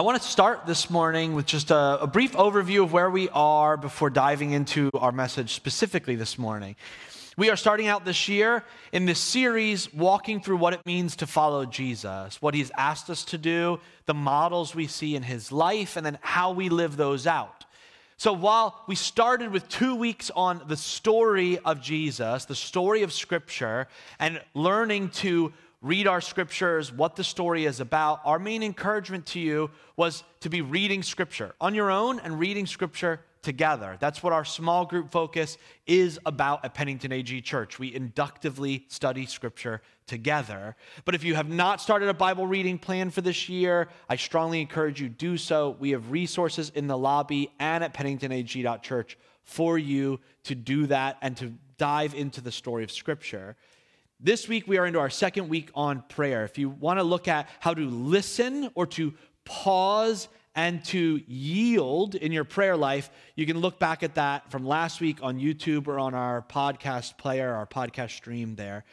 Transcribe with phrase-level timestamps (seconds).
[0.00, 3.28] I want to start this morning with just a, a, brief overview of where we
[3.34, 6.76] are before diving into our message specifically this morning.
[7.36, 11.26] We are starting out this year in this series, walking through what it means to
[11.26, 15.98] follow Jesus, what he's asked us to do, the models we see in his life,
[15.98, 17.66] and then how we live those out.
[18.16, 23.12] So, while we started with two weeks on the story of Jesus, the story of
[23.12, 23.86] Scripture,
[24.18, 25.52] and learning to
[25.82, 30.50] read our scriptures, what the story is about, our main encouragement to you was to
[30.50, 33.96] be reading scripture on your own and reading scripture together.
[34.00, 37.78] That's what our small group focus is about at Pennington AG Church.
[37.78, 40.76] We inductively study scripture together.
[41.06, 44.60] But if you have not started a Bible reading plan for this year, I strongly
[44.60, 45.76] encourage you do so.
[45.78, 51.36] We have resources in the lobby and at penningtonag.church for you to do that and
[51.38, 53.56] to dive into the story of scripture.
[54.22, 56.44] This week, we are into our second week on prayer.
[56.44, 59.14] If you want to look at how to listen or to
[59.46, 64.66] pause and to yield in your prayer life, you can look back at that from
[64.66, 68.84] last week on YouTube or on our podcast player, our podcast stream there.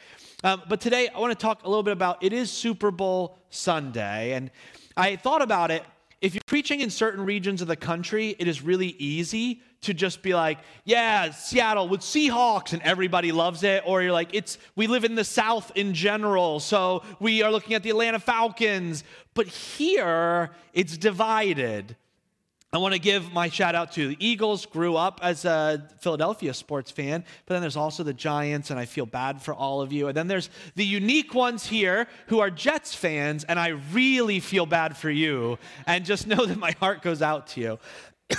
[0.44, 3.38] Um, but today, I want to talk a little bit about it is Super Bowl
[3.50, 4.32] Sunday.
[4.32, 4.50] And
[4.96, 5.84] I thought about it.
[6.20, 10.20] If you're preaching in certain regions of the country, it is really easy to just
[10.20, 13.84] be like, yeah, Seattle with Seahawks and everybody loves it.
[13.86, 17.74] Or you're like, it's, we live in the South in general, so we are looking
[17.74, 19.04] at the Atlanta Falcons.
[19.34, 21.96] But here, it's divided.
[22.70, 24.66] I want to give my shout out to the Eagles.
[24.66, 28.84] Grew up as a Philadelphia sports fan, but then there's also the Giants, and I
[28.84, 30.08] feel bad for all of you.
[30.08, 34.66] And then there's the unique ones here who are Jets fans, and I really feel
[34.66, 35.58] bad for you.
[35.86, 37.78] And just know that my heart goes out to you.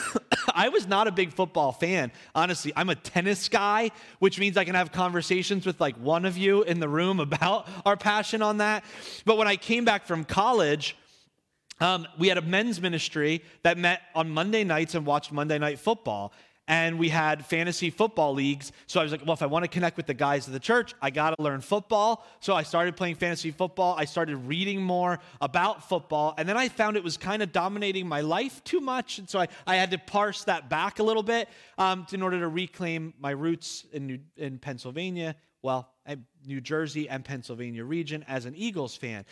[0.54, 2.12] I was not a big football fan.
[2.36, 3.90] Honestly, I'm a tennis guy,
[4.20, 7.68] which means I can have conversations with like one of you in the room about
[7.84, 8.84] our passion on that.
[9.26, 10.96] But when I came back from college,
[11.80, 15.80] um, we had a men's ministry that met on Monday nights and watched Monday Night
[15.80, 16.34] Football
[16.70, 18.72] and we had fantasy football leagues.
[18.86, 20.60] So I was like, well, if I want to connect with the guys of the
[20.60, 22.24] church, I got to learn football.
[22.42, 23.96] So I started playing fantasy football.
[23.98, 26.36] I started reading more about football.
[26.38, 29.18] And then I found it was kind of dominating my life too much.
[29.18, 32.40] And so I, I had to parse that back a little bit um, in order
[32.40, 35.90] to reclaim my roots in, New, in Pennsylvania, well,
[36.46, 39.26] New Jersey and Pennsylvania region as an Eagles fan.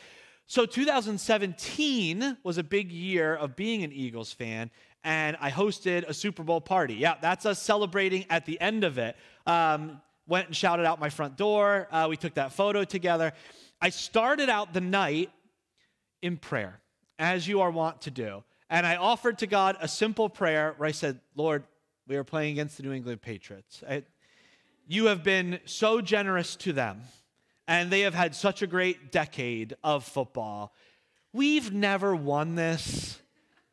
[0.49, 4.71] So 2017 was a big year of being an Eagles fan
[5.03, 6.95] and I hosted a Super Bowl party.
[6.95, 9.17] Yeah, that's us celebrating at the end of it.
[9.45, 11.89] Um, went and shouted out my front door.
[11.91, 13.33] Uh, we took that photo together.
[13.81, 15.31] I started out the night
[16.21, 16.79] in prayer,
[17.19, 18.43] as you are wont to do.
[18.69, 21.63] And I offered to God a simple prayer where I said, Lord,
[22.07, 23.83] we are playing against the New England Patriots.
[23.89, 24.03] I,
[24.87, 27.01] you have been so generous to them,
[27.67, 30.73] and they have had such a great decade of football.
[31.33, 33.19] We've never won this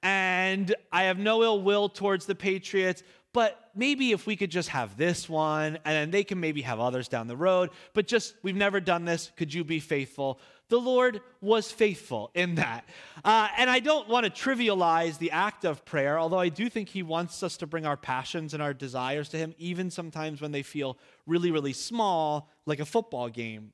[0.04, 3.02] and I have no ill will towards the Patriots,
[3.32, 6.78] but maybe if we could just have this one, and then they can maybe have
[6.78, 9.32] others down the road, but just, we've never done this.
[9.36, 10.38] Could you be faithful?
[10.68, 12.84] The Lord was faithful in that.
[13.24, 16.90] Uh, and I don't want to trivialize the act of prayer, although I do think
[16.90, 20.52] He wants us to bring our passions and our desires to Him, even sometimes when
[20.52, 23.72] they feel really, really small, like a football game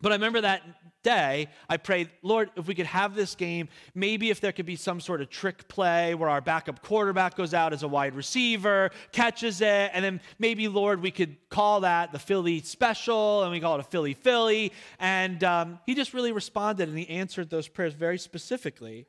[0.00, 0.62] but I remember that
[1.02, 4.76] day, I prayed, Lord, if we could have this game, maybe if there could be
[4.76, 8.90] some sort of trick play where our backup quarterback goes out as a wide receiver,
[9.12, 13.60] catches it, and then maybe, Lord, we could call that the Philly special and we
[13.60, 14.72] call it a Philly Philly.
[14.98, 19.06] And um, he just really responded and he answered those prayers very specifically.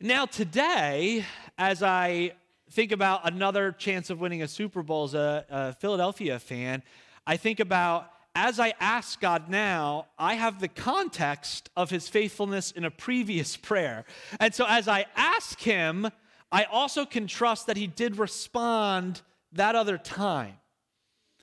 [0.00, 1.24] Now, today,
[1.56, 2.32] as I
[2.70, 6.82] think about another chance of winning a Super Bowl as a, a Philadelphia fan,
[7.26, 12.70] I think about as I ask God now, I have the context of his faithfulness
[12.70, 14.04] in a previous prayer.
[14.38, 16.08] And so as I ask him,
[16.52, 20.54] I also can trust that he did respond that other time.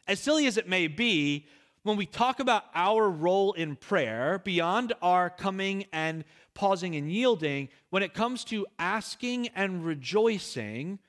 [0.07, 1.47] As silly as it may be,
[1.83, 7.67] when we talk about our role in prayer, beyond our coming and pausing and yielding,
[7.89, 10.99] when it comes to asking and rejoicing,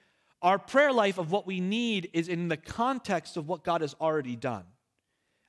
[0.43, 3.95] our prayer life of what we need is in the context of what God has
[4.01, 4.65] already done.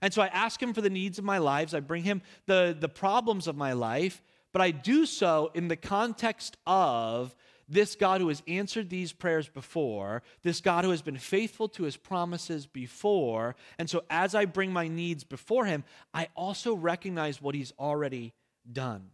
[0.01, 1.73] And so I ask him for the needs of my lives.
[1.73, 4.21] I bring him the, the problems of my life,
[4.53, 7.35] but I do so in the context of
[7.69, 11.83] this God who has answered these prayers before, this God who has been faithful to
[11.83, 13.55] his promises before.
[13.77, 15.83] And so as I bring my needs before him,
[16.13, 18.33] I also recognize what he's already
[18.71, 19.09] done.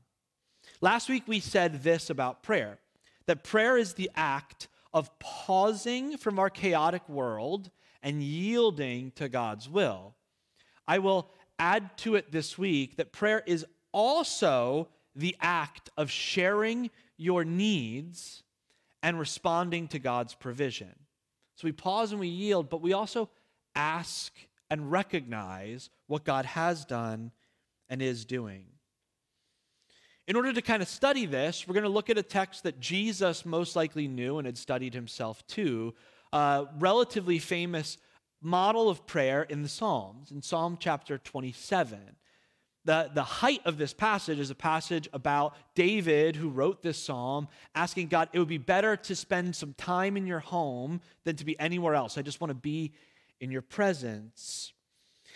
[0.81, 2.79] Last week we said this about prayer
[3.25, 7.71] that prayer is the act of pausing from our chaotic world
[8.01, 10.13] and yielding to God's will.
[10.87, 16.89] I will add to it this week that prayer is also the act of sharing
[17.17, 18.43] your needs
[19.01, 20.93] and responding to God's provision.
[21.55, 23.29] So we pause and we yield, but we also
[23.75, 24.33] ask
[24.69, 27.31] and recognize what God has done
[27.89, 28.65] and is doing.
[30.27, 32.79] In order to kind of study this, we're going to look at a text that
[32.79, 35.93] Jesus most likely knew and had studied himself too,
[36.31, 37.97] a relatively famous
[38.43, 41.99] model of prayer in the Psalms, in Psalm chapter 27.
[42.85, 47.47] The, the height of this passage is a passage about David, who wrote this psalm,
[47.73, 51.45] asking God, it would be better to spend some time in your home than to
[51.45, 52.17] be anywhere else.
[52.17, 52.91] I just want to be
[53.39, 54.73] in your presence.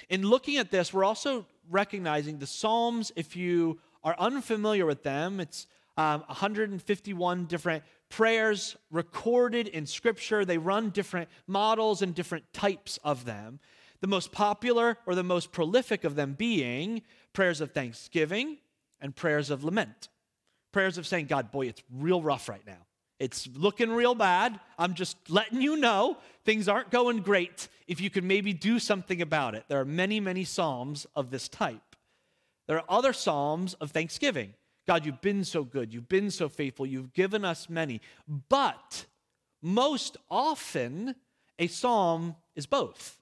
[0.09, 5.39] In looking at this, we're also recognizing the Psalms, if you are unfamiliar with them,
[5.39, 5.67] it's
[5.97, 10.45] um, 151 different prayers recorded in Scripture.
[10.45, 13.59] They run different models and different types of them.
[14.01, 17.01] The most popular or the most prolific of them being
[17.33, 18.57] prayers of thanksgiving
[19.01, 20.09] and prayers of lament.
[20.71, 22.85] Prayers of saying, God, boy, it's real rough right now.
[23.19, 24.59] It's looking real bad.
[24.77, 27.67] I'm just letting you know things aren't going great.
[27.87, 29.65] If you could maybe do something about it.
[29.67, 31.95] There are many, many Psalms of this type.
[32.67, 34.53] There are other Psalms of thanksgiving.
[34.87, 35.93] God, you've been so good.
[35.93, 36.85] You've been so faithful.
[36.85, 38.01] You've given us many.
[38.49, 39.05] But
[39.61, 41.15] most often,
[41.59, 43.19] a psalm is both.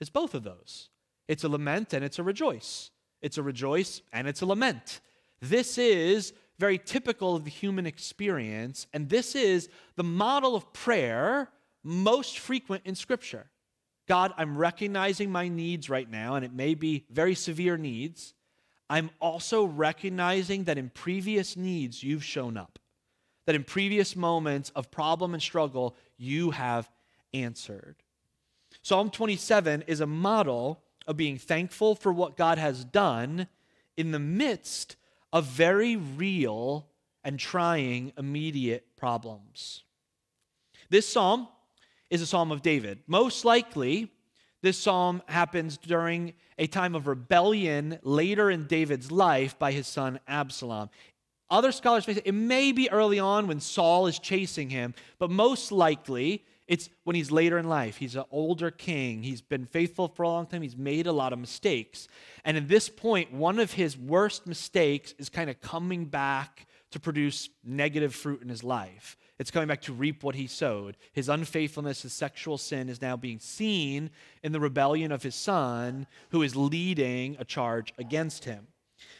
[0.00, 0.90] It's both of those.
[1.26, 2.90] It's a lament and it's a rejoice.
[3.22, 5.00] It's a rejoice and it's a lament.
[5.40, 11.48] This is very typical of the human experience, and this is the model of prayer
[11.82, 13.46] most frequent in Scripture.
[14.06, 18.34] God, I'm recognizing my needs right now, and it may be very severe needs.
[18.90, 22.80] I'm also recognizing that in previous needs, you've shown up.
[23.46, 26.90] That in previous moments of problem and struggle, you have
[27.32, 27.96] answered.
[28.82, 33.46] Psalm 27 is a model of being thankful for what God has done
[33.96, 34.96] in the midst
[35.32, 36.88] of very real
[37.22, 39.84] and trying immediate problems.
[40.88, 41.46] This psalm
[42.10, 42.98] is a psalm of David.
[43.06, 44.10] Most likely,
[44.62, 50.20] this psalm happens during a time of rebellion later in David's life by his son
[50.28, 50.90] Absalom.
[51.48, 55.72] Other scholars say it may be early on when Saul is chasing him, but most
[55.72, 57.96] likely it's when he's later in life.
[57.96, 59.24] He's an older king.
[59.24, 60.62] He's been faithful for a long time.
[60.62, 62.06] He's made a lot of mistakes.
[62.44, 67.00] And at this point, one of his worst mistakes is kind of coming back to
[67.00, 69.16] produce negative fruit in his life.
[69.40, 70.98] It's coming back to reap what he sowed.
[71.14, 74.10] His unfaithfulness, his sexual sin is now being seen
[74.42, 78.66] in the rebellion of his son, who is leading a charge against him.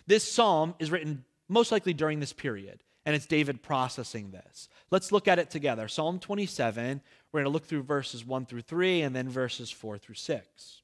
[0.07, 4.69] This psalm is written most likely during this period, and it's David processing this.
[4.91, 5.89] Let's look at it together.
[5.89, 7.01] Psalm 27,
[7.33, 10.83] we're going to look through verses 1 through 3 and then verses 4 through 6.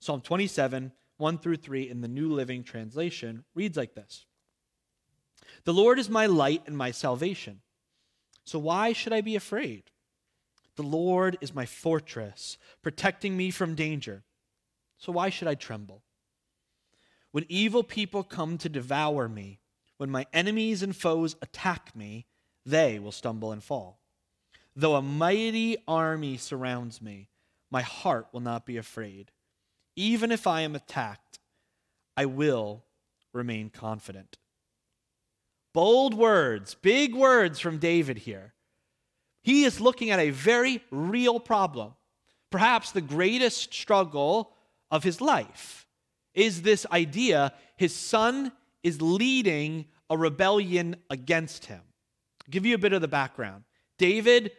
[0.00, 4.26] Psalm 27, 1 through 3 in the New Living Translation reads like this
[5.62, 7.60] The Lord is my light and my salvation.
[8.44, 9.84] So why should I be afraid?
[10.76, 14.24] The Lord is my fortress, protecting me from danger.
[14.98, 16.02] So why should I tremble?
[17.30, 19.60] When evil people come to devour me,
[19.96, 22.26] when my enemies and foes attack me,
[22.66, 24.00] they will stumble and fall.
[24.76, 27.28] Though a mighty army surrounds me,
[27.70, 29.30] my heart will not be afraid.
[29.96, 31.38] Even if I am attacked,
[32.16, 32.84] I will
[33.32, 34.38] remain confident.
[35.74, 38.54] Bold words, big words from David here.
[39.42, 41.92] He is looking at a very real problem.
[42.50, 44.52] Perhaps the greatest struggle
[44.90, 45.86] of his life
[46.32, 48.52] is this idea his son
[48.82, 51.80] is leading a rebellion against him.
[51.82, 53.64] I'll give you a bit of the background.
[53.98, 54.52] David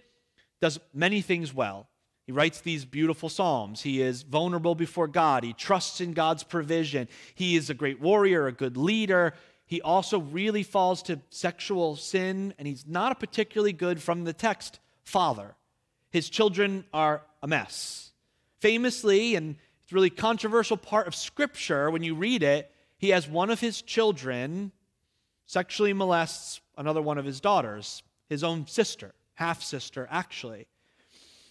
[0.62, 1.88] does many things well.
[2.26, 3.82] He writes these beautiful psalms.
[3.82, 5.44] He is vulnerable before God.
[5.44, 7.08] He trusts in God's provision.
[7.36, 9.34] He is a great warrior, a good leader
[9.68, 14.34] he also really falls to sexual sin, and he's not a particularly good, from the
[14.34, 15.56] text, father.
[16.12, 18.12] His children are a mess.
[18.60, 23.28] Famously, and it's a really controversial part of Scripture when you read it, he has
[23.28, 24.72] one of his children
[25.48, 30.68] sexually molests another one of his daughters, his own sister, half sister, actually.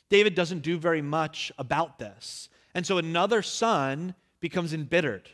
[0.08, 2.48] David doesn't do very much about this.
[2.74, 5.28] And so another son becomes embittered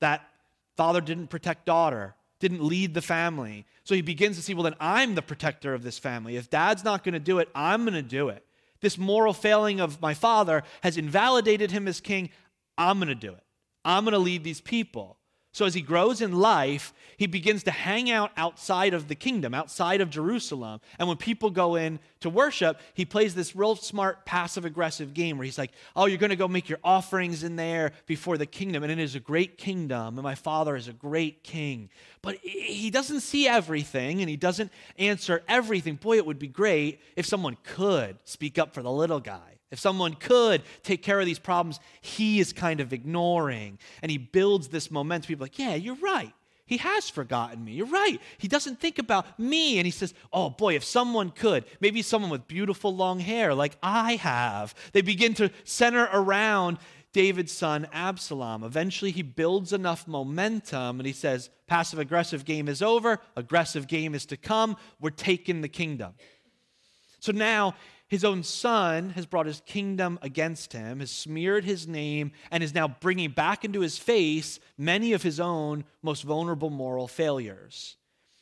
[0.00, 0.28] that
[0.76, 3.66] father didn't protect daughter didn't lead the family.
[3.84, 6.36] So he begins to see, well, then I'm the protector of this family.
[6.36, 8.44] If dad's not going to do it, I'm going to do it.
[8.80, 12.30] This moral failing of my father has invalidated him as king.
[12.76, 13.42] I'm going to do it.
[13.84, 15.17] I'm going to lead these people.
[15.58, 19.54] So as he grows in life, he begins to hang out outside of the kingdom,
[19.54, 20.80] outside of Jerusalem.
[21.00, 25.36] And when people go in to worship, he plays this real smart passive aggressive game
[25.36, 28.46] where he's like, "Oh, you're going to go make your offerings in there before the
[28.46, 31.90] kingdom, and it is a great kingdom, and my father is a great king."
[32.22, 35.96] But he doesn't see everything and he doesn't answer everything.
[35.96, 39.57] Boy, it would be great if someone could speak up for the little guy.
[39.70, 43.78] If someone could take care of these problems, he is kind of ignoring.
[44.02, 45.28] And he builds this momentum.
[45.28, 46.32] People like, yeah, you're right.
[46.68, 47.72] He has forgotten me.
[47.72, 48.20] You're right.
[48.36, 49.78] He doesn't think about me.
[49.78, 53.78] And he says, Oh boy, if someone could, maybe someone with beautiful long hair like
[53.82, 54.74] I have.
[54.92, 56.76] They begin to center around
[57.14, 58.62] David's son Absalom.
[58.64, 63.18] Eventually, he builds enough momentum and he says, Passive aggressive game is over.
[63.34, 64.76] Aggressive game is to come.
[65.00, 66.12] We're taking the kingdom.
[67.20, 67.74] So now
[68.08, 72.74] his own son has brought his kingdom against him, has smeared his name, and is
[72.74, 77.96] now bringing back into his face many of his own most vulnerable moral failures.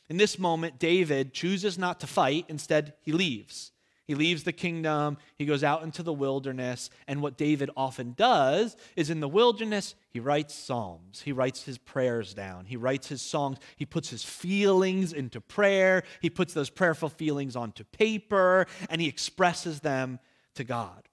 [0.09, 3.71] In this moment, David chooses not to fight, instead, he leaves.
[4.07, 8.77] He leaves the kingdom, he goes out into the wilderness, and what David often does
[8.95, 11.21] is in the wilderness, he writes psalms.
[11.21, 12.65] He writes his prayers down.
[12.65, 13.57] He writes his songs.
[13.75, 16.03] He puts his feelings into prayer.
[16.21, 20.19] He puts those prayerful feelings onto paper, and he expresses them
[20.55, 21.09] to God.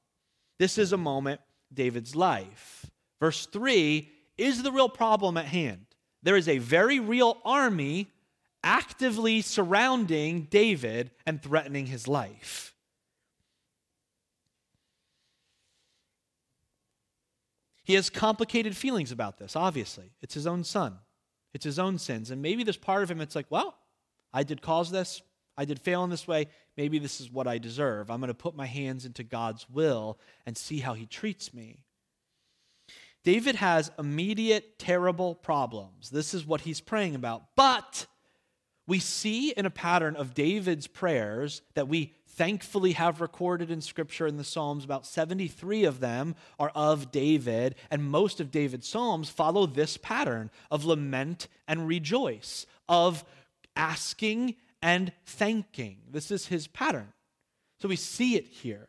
[0.60, 1.40] This is a moment
[1.72, 2.86] David's life.
[3.18, 4.08] Verse 3
[4.38, 5.86] is the real problem at hand.
[6.22, 8.08] There is a very real army
[8.62, 12.73] actively surrounding David and threatening his life.
[17.84, 20.12] He has complicated feelings about this, obviously.
[20.22, 20.98] It's his own son,
[21.52, 22.30] it's his own sins.
[22.30, 23.76] And maybe there's part of him that's like, well,
[24.32, 25.22] I did cause this.
[25.56, 26.48] I did fail in this way.
[26.76, 28.10] Maybe this is what I deserve.
[28.10, 31.84] I'm going to put my hands into God's will and see how he treats me.
[33.22, 36.10] David has immediate, terrible problems.
[36.10, 37.44] This is what he's praying about.
[37.56, 38.06] But
[38.86, 44.26] we see in a pattern of David's prayers that we thankfully have recorded in Scripture
[44.26, 44.84] in the Psalms.
[44.84, 50.50] About 73 of them are of David, and most of David's Psalms follow this pattern
[50.70, 53.24] of lament and rejoice, of
[53.76, 55.98] asking and thanking.
[56.10, 57.12] This is his pattern.
[57.80, 58.88] So we see it here.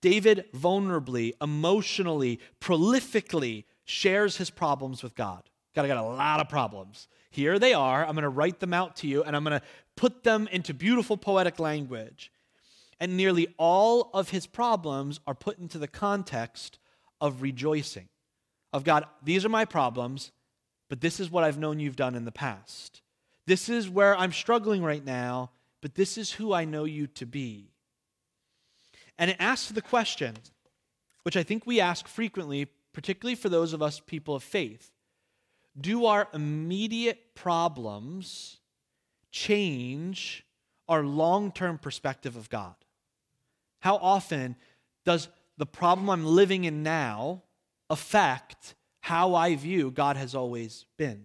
[0.00, 5.42] David vulnerably, emotionally, prolifically shares his problems with God.
[5.74, 7.08] God, I got a lot of problems.
[7.30, 8.04] Here they are.
[8.04, 10.74] I'm going to write them out to you, and I'm going to put them into
[10.74, 12.30] beautiful poetic language.
[13.00, 16.78] And nearly all of his problems are put into the context
[17.20, 18.08] of rejoicing.
[18.72, 20.30] Of God, these are my problems,
[20.88, 23.02] but this is what I've known you've done in the past.
[23.46, 27.26] This is where I'm struggling right now, but this is who I know you to
[27.26, 27.72] be.
[29.18, 30.36] And it asks the question,
[31.24, 34.92] which I think we ask frequently, particularly for those of us people of faith
[35.80, 38.58] do our immediate problems
[39.32, 40.46] change
[40.88, 42.74] our long term perspective of God?
[43.80, 44.54] How often
[45.04, 47.42] does the problem I'm living in now
[47.90, 51.24] affect how I view God has always been?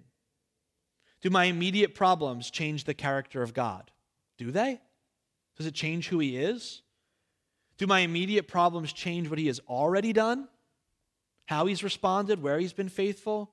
[1.21, 3.91] Do my immediate problems change the character of God?
[4.37, 4.79] Do they?
[5.57, 6.81] Does it change who He is?
[7.77, 10.47] Do my immediate problems change what He has already done?
[11.45, 12.41] How He's responded?
[12.41, 13.51] Where He's been faithful?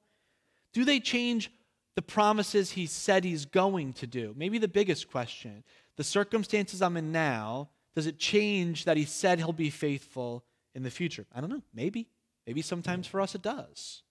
[0.73, 1.50] Do they change
[1.96, 4.34] the promises he said he's going to do?
[4.36, 5.64] Maybe the biggest question.
[5.96, 10.82] The circumstances I'm in now, does it change that he said he'll be faithful in
[10.82, 11.26] the future?
[11.34, 11.62] I don't know.
[11.72, 12.08] Maybe.
[12.46, 14.02] Maybe sometimes for us it does.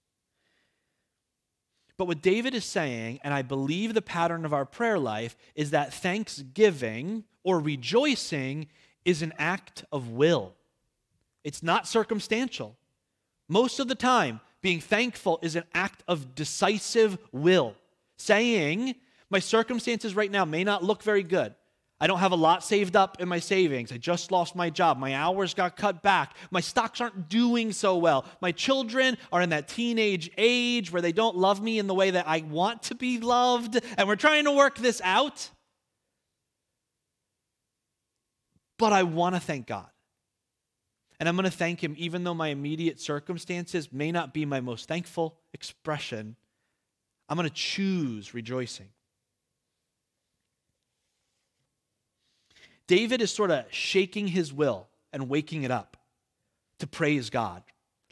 [1.97, 5.71] But what David is saying, and I believe the pattern of our prayer life, is
[5.71, 8.67] that thanksgiving or rejoicing
[9.05, 10.53] is an act of will.
[11.43, 12.77] It's not circumstantial.
[13.47, 17.75] Most of the time, being thankful is an act of decisive will,
[18.17, 18.95] saying,
[19.29, 21.53] My circumstances right now may not look very good.
[21.99, 23.91] I don't have a lot saved up in my savings.
[23.91, 24.97] I just lost my job.
[24.97, 26.35] My hours got cut back.
[26.49, 28.25] My stocks aren't doing so well.
[28.41, 32.11] My children are in that teenage age where they don't love me in the way
[32.11, 33.79] that I want to be loved.
[33.97, 35.49] And we're trying to work this out.
[38.77, 39.92] But I want to thank God.
[41.23, 44.59] And I'm going to thank Him, even though my immediate circumstances may not be my
[44.59, 46.35] most thankful expression.
[47.29, 48.89] I'm going to choose rejoicing.
[52.87, 55.95] David is sort of shaking his will and waking it up
[56.79, 57.63] to praise God.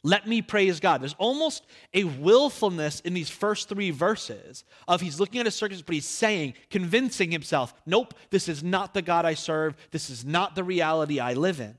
[0.04, 1.02] Let me praise God.
[1.02, 5.82] There's almost a willfulness in these first three verses of he's looking at a circus,
[5.82, 9.76] but he's saying, convincing himself, nope, this is not the God I serve.
[9.92, 11.78] This is not the reality I live in.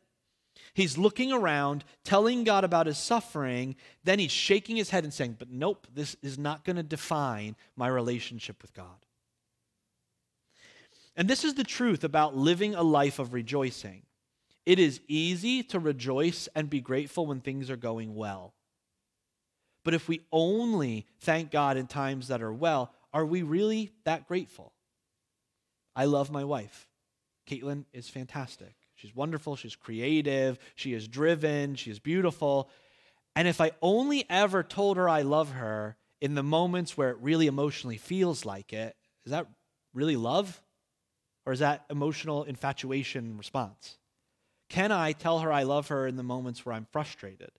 [0.74, 3.76] He's looking around, telling God about his suffering.
[4.04, 7.56] Then he's shaking his head and saying, But nope, this is not going to define
[7.76, 9.06] my relationship with God.
[11.14, 14.02] And this is the truth about living a life of rejoicing.
[14.64, 18.54] It is easy to rejoice and be grateful when things are going well.
[19.84, 24.26] But if we only thank God in times that are well, are we really that
[24.26, 24.72] grateful?
[25.94, 26.88] I love my wife.
[27.46, 28.74] Caitlin is fantastic.
[29.02, 29.56] She's wonderful.
[29.56, 30.60] She's creative.
[30.76, 31.74] She is driven.
[31.74, 32.70] She is beautiful.
[33.34, 37.16] And if I only ever told her I love her in the moments where it
[37.20, 38.94] really emotionally feels like it,
[39.24, 39.48] is that
[39.92, 40.62] really love?
[41.44, 43.98] Or is that emotional infatuation response?
[44.68, 47.50] Can I tell her I love her in the moments where I'm frustrated?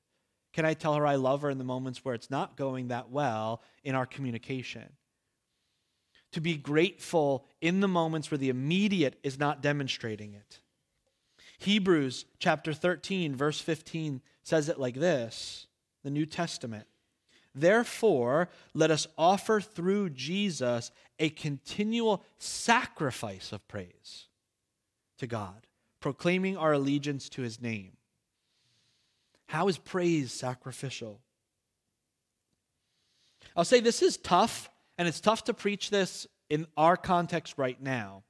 [0.53, 3.09] Can I tell her I love her in the moments where it's not going that
[3.09, 4.93] well in our communication?
[6.31, 10.61] To be grateful in the moments where the immediate is not demonstrating it.
[11.63, 15.67] Hebrews chapter 13, verse 15 says it like this
[16.03, 16.85] the New Testament.
[17.55, 24.27] Therefore, let us offer through Jesus a continual sacrifice of praise
[25.19, 25.67] to God,
[25.99, 27.91] proclaiming our allegiance to his name.
[29.47, 31.21] How is praise sacrificial?
[33.55, 37.79] I'll say this is tough, and it's tough to preach this in our context right
[37.81, 38.23] now,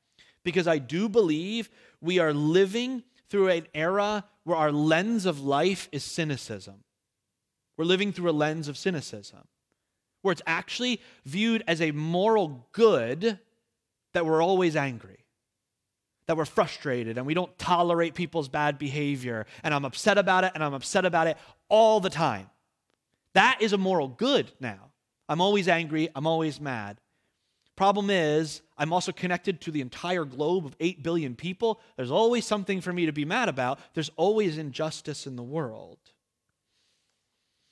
[0.43, 1.69] because I do believe
[2.01, 6.83] we are living through an era where our lens of life is cynicism.
[7.77, 9.47] We're living through a lens of cynicism,
[10.21, 13.39] where it's actually viewed as a moral good
[14.13, 15.25] that we're always angry,
[16.27, 20.51] that we're frustrated, and we don't tolerate people's bad behavior, and I'm upset about it,
[20.53, 21.37] and I'm upset about it
[21.67, 22.49] all the time.
[23.33, 24.91] That is a moral good now.
[25.27, 26.99] I'm always angry, I'm always mad.
[27.75, 31.79] Problem is, I'm also connected to the entire globe of 8 billion people.
[31.95, 33.79] There's always something for me to be mad about.
[33.93, 35.97] There's always injustice in the world.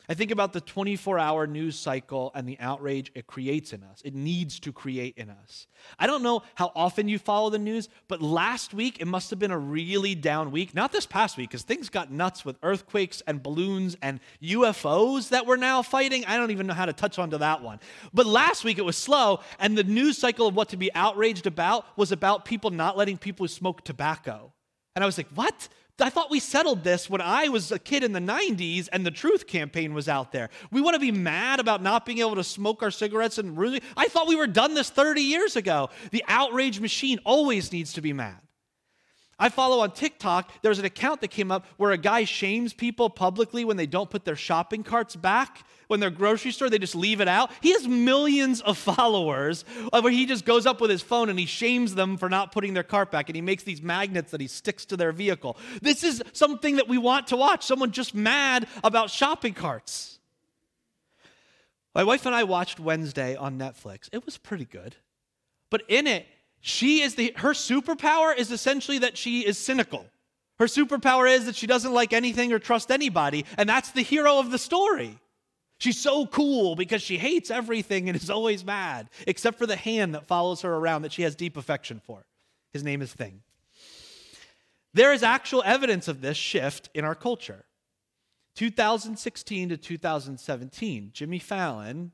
[0.09, 4.01] I think about the 24 hour news cycle and the outrage it creates in us.
[4.03, 5.67] It needs to create in us.
[5.99, 9.39] I don't know how often you follow the news, but last week it must have
[9.39, 10.73] been a really down week.
[10.73, 15.45] Not this past week, because things got nuts with earthquakes and balloons and UFOs that
[15.45, 16.25] we're now fighting.
[16.25, 17.79] I don't even know how to touch onto that one.
[18.13, 21.47] But last week it was slow, and the news cycle of what to be outraged
[21.47, 24.51] about was about people not letting people smoke tobacco.
[24.95, 25.69] And I was like, what?
[26.01, 29.11] I thought we settled this when I was a kid in the 90s and the
[29.11, 30.49] Truth campaign was out there.
[30.71, 33.81] We want to be mad about not being able to smoke our cigarettes and really.
[33.95, 35.89] I thought we were done this 30 years ago.
[36.11, 38.37] The outrage machine always needs to be mad.
[39.41, 43.09] I follow on TikTok, there's an account that came up where a guy shames people
[43.09, 46.95] publicly when they don't put their shopping carts back when they're grocery store, they just
[46.95, 47.51] leave it out.
[47.59, 51.37] He has millions of followers uh, where he just goes up with his phone and
[51.37, 54.39] he shames them for not putting their cart back and he makes these magnets that
[54.39, 55.57] he sticks to their vehicle.
[55.81, 57.65] This is something that we want to watch.
[57.65, 60.19] Someone just mad about shopping carts.
[61.93, 64.07] My wife and I watched Wednesday on Netflix.
[64.13, 64.95] It was pretty good.
[65.69, 66.25] But in it,
[66.61, 70.05] she is the her superpower is essentially that she is cynical.
[70.59, 74.37] Her superpower is that she doesn't like anything or trust anybody, and that's the hero
[74.37, 75.17] of the story.
[75.79, 80.13] She's so cool because she hates everything and is always mad, except for the hand
[80.13, 82.23] that follows her around that she has deep affection for.
[82.71, 83.41] His name is Thing.
[84.93, 87.65] There is actual evidence of this shift in our culture.
[88.55, 92.11] 2016 to 2017, Jimmy Fallon,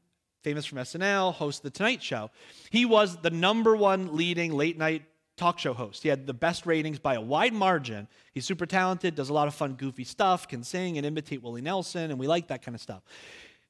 [0.48, 2.32] famous from SNL, host The Tonight Show.
[2.70, 5.04] He was the number one leading late night
[5.36, 6.04] talk show host.
[6.04, 8.08] He had the best ratings by a wide margin.
[8.34, 11.60] He's super talented, does a lot of fun, goofy stuff, can sing and imitate Willie
[11.60, 13.04] Nelson, and we like that kind of stuff.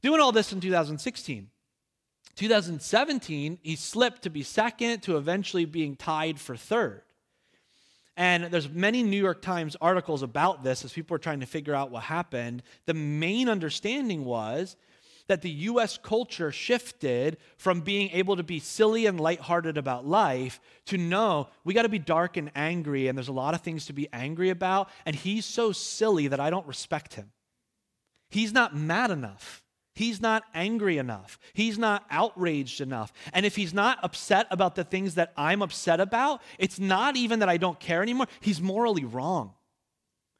[0.03, 1.49] Doing all this in 2016.
[2.35, 7.01] 2017, he slipped to be second to eventually being tied for third.
[8.15, 11.73] And there's many New York Times articles about this as people were trying to figure
[11.73, 12.61] out what happened.
[12.85, 14.75] The main understanding was
[15.27, 20.59] that the US culture shifted from being able to be silly and lighthearted about life
[20.85, 23.85] to no, we got to be dark and angry, and there's a lot of things
[23.87, 24.89] to be angry about.
[25.05, 27.31] And he's so silly that I don't respect him.
[28.29, 29.63] He's not mad enough.
[29.93, 31.39] He's not angry enough.
[31.53, 33.11] He's not outraged enough.
[33.33, 37.39] And if he's not upset about the things that I'm upset about, it's not even
[37.39, 38.27] that I don't care anymore.
[38.39, 39.53] He's morally wrong.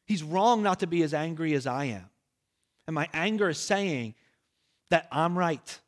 [0.05, 2.09] He's wrong not to be as angry as I am.
[2.85, 4.13] And my anger is saying
[4.89, 5.79] that I'm right.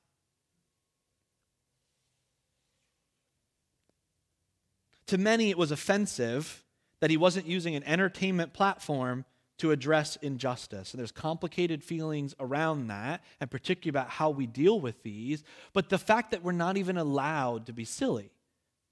[5.08, 6.64] To many, it was offensive
[7.00, 9.26] that he wasn't using an entertainment platform
[9.58, 10.94] to address injustice.
[10.94, 15.44] And there's complicated feelings around that, and particularly about how we deal with these.
[15.74, 18.32] But the fact that we're not even allowed to be silly,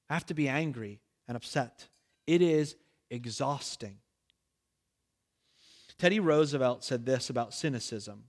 [0.09, 1.87] have to be angry and upset,
[2.25, 2.75] it is
[3.09, 3.97] exhausting.
[5.97, 8.23] Teddy Roosevelt said this about cynicism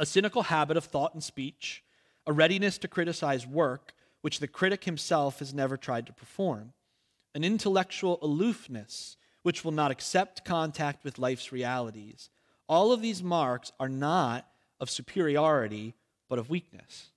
[0.00, 1.84] a cynical habit of thought and speech,
[2.26, 6.72] a readiness to criticize work which the critic himself has never tried to perform,
[7.34, 12.30] an intellectual aloofness which will not accept contact with life's realities.
[12.66, 14.48] All of these marks are not
[14.80, 15.94] of superiority,
[16.30, 17.10] but of weakness.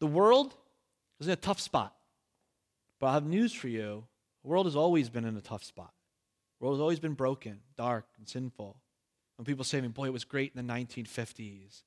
[0.00, 0.54] The world
[1.18, 1.94] is in a tough spot.
[3.00, 4.04] But I have news for you.
[4.42, 5.94] The world has always been in a tough spot.
[6.58, 8.76] The world has always been broken, dark, and sinful.
[9.36, 11.82] When people say to me, boy, it was great in the 1950s.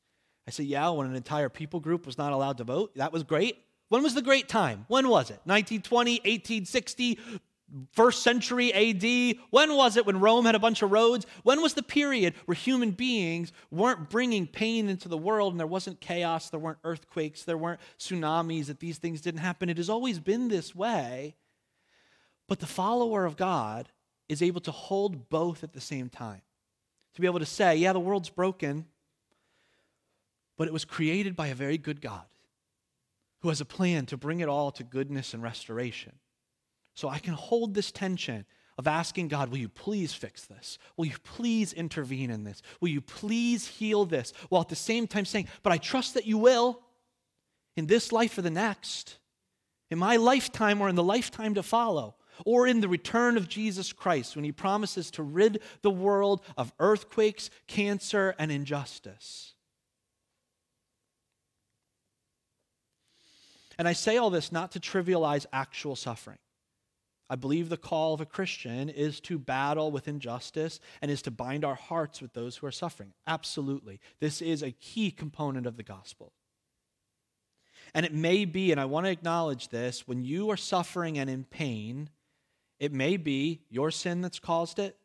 [0.48, 3.24] I say, yeah, when an entire people group was not allowed to vote, that was
[3.24, 3.58] great.
[3.90, 4.86] When was the great time?
[4.88, 5.40] When was it?
[5.46, 7.20] 1920, 1860,
[7.94, 9.38] first century AD?
[9.50, 11.26] When was it when Rome had a bunch of roads?
[11.44, 15.68] When was the period where human beings weren't bringing pain into the world and there
[15.68, 19.70] wasn't chaos, there weren't earthquakes, there weren't tsunamis, that these things didn't happen?
[19.70, 21.36] It has always been this way.
[22.48, 23.90] But the follower of God
[24.30, 26.42] is able to hold both at the same time.
[27.18, 28.86] To be able to say, yeah, the world's broken,
[30.56, 32.26] but it was created by a very good God
[33.42, 36.14] who has a plan to bring it all to goodness and restoration.
[36.94, 38.46] So I can hold this tension
[38.78, 40.78] of asking God, will you please fix this?
[40.96, 42.62] Will you please intervene in this?
[42.82, 44.32] Will you please heal this?
[44.50, 46.84] While at the same time saying, but I trust that you will
[47.76, 49.18] in this life or the next,
[49.90, 52.14] in my lifetime or in the lifetime to follow,
[52.46, 56.74] or in the return of Jesus Christ when he promises to rid the world of
[56.80, 59.54] earthquakes, cancer, and injustice.
[63.80, 66.40] And I say all this not to trivialize actual suffering.
[67.30, 71.32] I believe the call of a Christian is to battle with injustice and is to
[71.32, 73.14] bind our hearts with those who are suffering.
[73.28, 74.00] Absolutely.
[74.20, 76.32] This is a key component of the gospel.
[77.94, 81.30] And it may be, and I want to acknowledge this, when you are suffering and
[81.30, 82.10] in pain,
[82.80, 84.98] it may be your sin that's caused it.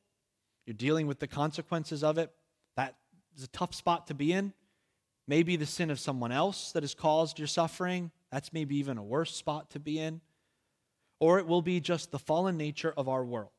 [0.67, 2.31] You're dealing with the consequences of it.
[2.77, 2.97] That
[3.37, 4.53] is a tough spot to be in.
[5.27, 8.11] Maybe the sin of someone else that has caused your suffering.
[8.31, 10.21] That's maybe even a worse spot to be in
[11.23, 13.53] or it will be just the fallen nature of our world.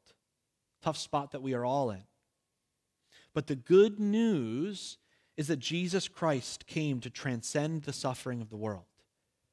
[0.82, 2.04] Tough spot that we are all in.
[3.34, 4.98] But the good news
[5.38, 8.84] is that Jesus Christ came to transcend the suffering of the world,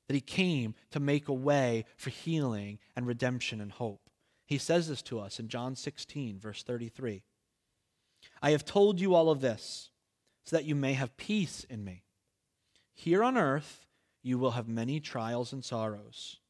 [0.08, 4.09] that he came to make a way for healing and redemption and hope.
[4.50, 7.22] He says this to us in John 16, verse 33.
[8.42, 9.90] I have told you all of this
[10.44, 12.02] so that you may have peace in me.
[12.92, 13.86] Here on earth,
[14.24, 16.40] you will have many trials and sorrows.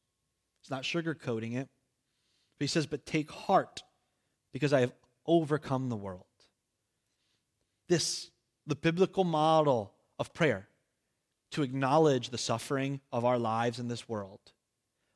[0.59, 1.69] He's not sugarcoating it.
[2.57, 3.83] But he says, But take heart,
[4.51, 4.93] because I have
[5.27, 6.25] overcome the world.
[7.87, 8.31] This,
[8.65, 10.69] the biblical model of prayer,
[11.51, 14.39] to acknowledge the suffering of our lives in this world,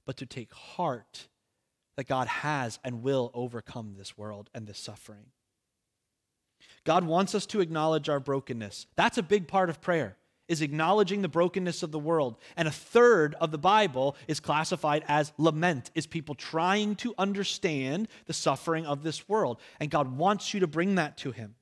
[0.06, 1.30] but to take heart
[1.98, 5.28] that God has and will overcome this world and this suffering.
[6.84, 8.88] God wants us to acknowledge our brokenness.
[8.96, 12.38] That's a big part of prayer is acknowledging the brokenness of the world.
[12.56, 18.08] And a third of the Bible is classified as lament, is people trying to understand
[18.26, 19.60] the suffering of this world.
[19.80, 21.56] And God wants you to bring that to Him.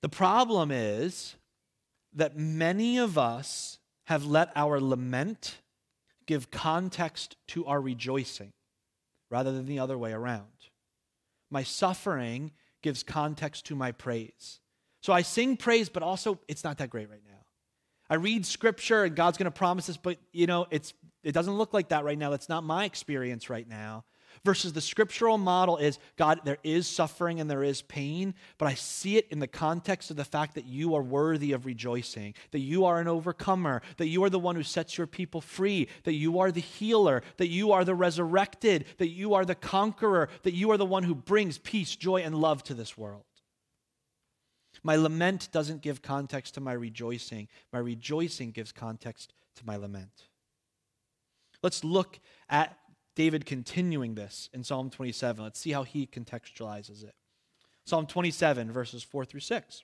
[0.00, 1.34] The problem is
[2.14, 5.58] that many of us have let our lament
[6.28, 8.52] give context to our rejoicing
[9.30, 10.46] rather than the other way around.
[11.50, 14.60] My suffering gives context to my praise.
[15.00, 17.32] So I sing praise, but also it's not that great right now.
[18.10, 20.92] I read scripture and God's going to promise us, but you know, it's
[21.24, 22.30] it doesn't look like that right now.
[22.30, 24.04] That's not my experience right now.
[24.48, 28.72] Versus the scriptural model is God, there is suffering and there is pain, but I
[28.72, 32.60] see it in the context of the fact that you are worthy of rejoicing, that
[32.60, 36.14] you are an overcomer, that you are the one who sets your people free, that
[36.14, 40.54] you are the healer, that you are the resurrected, that you are the conqueror, that
[40.54, 43.24] you are the one who brings peace, joy, and love to this world.
[44.82, 47.48] My lament doesn't give context to my rejoicing.
[47.70, 50.28] My rejoicing gives context to my lament.
[51.62, 52.78] Let's look at
[53.18, 55.42] David continuing this in Psalm 27.
[55.42, 57.16] Let's see how he contextualizes it.
[57.84, 59.82] Psalm 27, verses 4 through 6.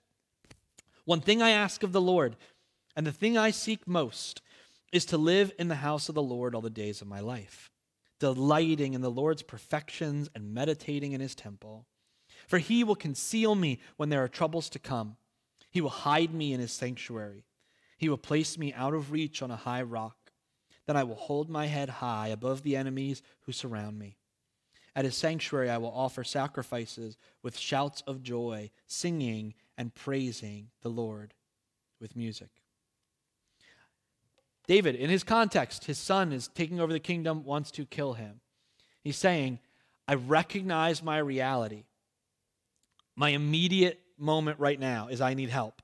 [1.05, 2.37] One thing I ask of the Lord,
[2.95, 4.41] and the thing I seek most,
[4.93, 7.73] is to live in the house of the Lord all the days of my life,
[8.21, 11.87] delighting in the Lord's perfections and meditating in his temple.
[12.47, 15.17] For he will conceal me when there are troubles to come.
[15.73, 17.43] He will hide me in his sanctuary.
[17.99, 20.24] He will place me out of reach on a high rock.
[20.87, 24.17] Then I will hold my head high above the enemies who surround me.
[24.97, 30.89] At his sanctuary I will offer sacrifices with shouts of joy, singing and praising the
[30.89, 31.35] Lord
[32.01, 32.51] with music.
[34.67, 38.41] David, in his context, his son is taking over the kingdom, wants to kill him.
[39.03, 39.59] He's saying,
[40.09, 41.85] I recognize my reality.
[43.17, 45.83] My immediate moment right now is I need help.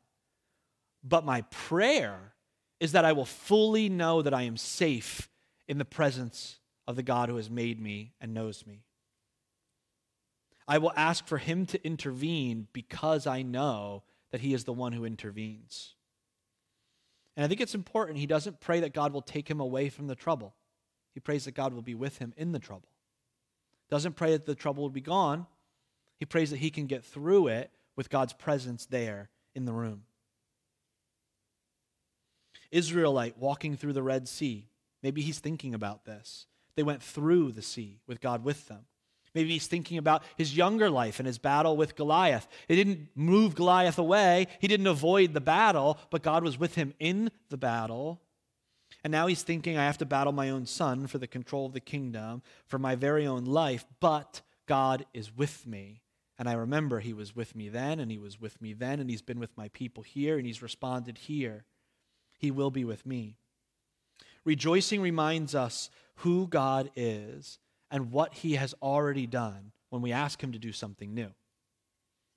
[1.02, 2.32] But my prayer
[2.80, 5.28] is that I will fully know that I am safe
[5.68, 8.82] in the presence of the God who has made me and knows me.
[10.66, 14.92] I will ask for him to intervene because I know that he is the one
[14.92, 15.94] who intervenes.
[17.36, 20.06] And I think it's important he doesn't pray that God will take him away from
[20.06, 20.54] the trouble.
[21.12, 22.88] He prays that God will be with him in the trouble.
[23.90, 25.46] Doesn't pray that the trouble will be gone.
[26.18, 30.02] He prays that he can get through it with God's presence there in the room.
[32.70, 34.68] Israelite walking through the Red Sea.
[35.02, 36.46] Maybe he's thinking about this.
[36.76, 38.86] They went through the sea with God with them.
[39.34, 42.48] Maybe he's thinking about his younger life and his battle with Goliath.
[42.68, 46.94] It didn't move Goliath away, he didn't avoid the battle, but God was with him
[46.98, 48.20] in the battle.
[49.04, 51.72] And now he's thinking, I have to battle my own son for the control of
[51.72, 56.02] the kingdom, for my very own life, but God is with me.
[56.38, 59.08] And I remember he was with me then, and he was with me then, and
[59.08, 61.64] he's been with my people here, and he's responded here.
[62.40, 63.36] He will be with me.
[64.44, 67.58] Rejoicing reminds us who God is
[67.90, 71.28] and what he has already done when we ask him to do something new.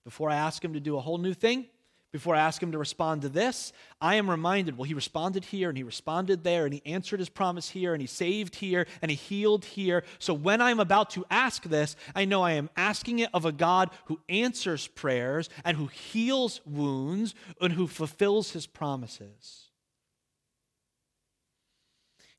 [0.03, 1.67] Before I ask him to do a whole new thing,
[2.11, 5.69] before I ask him to respond to this, I am reminded well, he responded here
[5.69, 9.09] and he responded there and he answered his promise here and he saved here and
[9.09, 10.03] he healed here.
[10.19, 13.53] So when I'm about to ask this, I know I am asking it of a
[13.53, 19.69] God who answers prayers and who heals wounds and who fulfills his promises.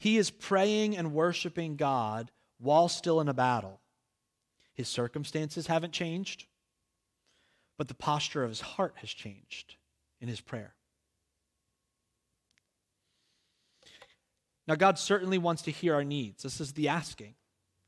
[0.05, 3.81] He is praying and worshiping God while still in a battle.
[4.75, 6.45] His circumstances haven't changed,
[7.79, 9.77] but the posture of his heart has changed
[10.21, 10.75] in his prayer.
[14.69, 16.43] Now, God certainly wants to hear our needs.
[16.43, 17.35] This is the asking.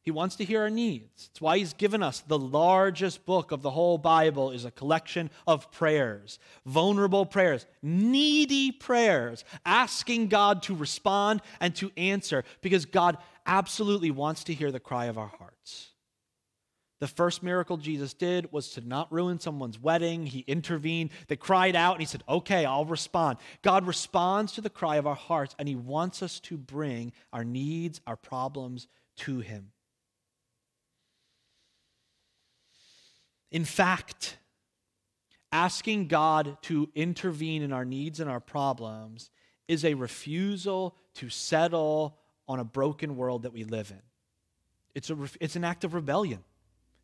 [0.07, 1.31] He wants to hear our needs.
[1.33, 5.31] It's why he's given us the largest book of the whole Bible is a collection
[5.49, 13.19] of prayers, vulnerable prayers, needy prayers, asking God to respond and to answer because God
[13.47, 15.89] absolutely wants to hear the cry of our hearts.
[17.01, 20.27] The first miracle Jesus did was to not ruin someone's wedding.
[20.27, 21.11] He intervened.
[21.27, 23.39] They cried out, and he said, Okay, I'll respond.
[23.63, 27.45] God responds to the cry of our hearts, and he wants us to bring our
[27.45, 29.73] needs, our problems to him.
[33.51, 34.39] In fact,
[35.53, 39.31] asking God to intervene in our needs and our problems
[39.69, 44.03] is a refusal to settle on a broken world that we live in.
[44.95, 46.43] It's, a, it's an act of rebellion.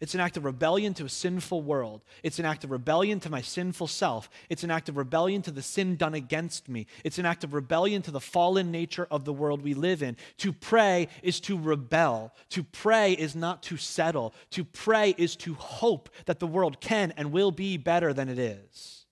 [0.03, 2.03] It's an act of rebellion to a sinful world.
[2.25, 4.29] It's an act of rebellion to my sinful self.
[4.51, 6.89] It's an act of rebellion to the sin done against me.
[7.05, 10.17] It's an act of rebellion to the fallen nature of the world we live in.
[10.39, 12.35] To pray is to rebel.
[12.49, 14.35] To pray is not to settle.
[14.51, 18.41] To pray is to hope that the world can and will be better than it
[18.41, 19.07] is.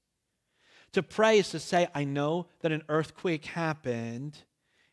[0.94, 4.38] To pray is to say, I know that an earthquake happened